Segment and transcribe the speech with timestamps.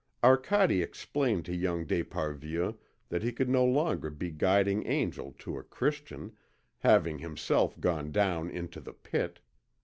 [0.23, 2.75] Arcade explained to young d'Esparvieu
[3.09, 6.31] that he could no longer be guiding angel to a Christian,
[6.79, 9.41] having himself gone down into the pit.